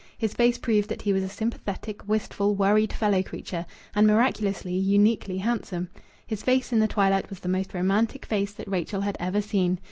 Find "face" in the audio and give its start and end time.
0.33-0.57, 6.41-6.73, 8.25-8.51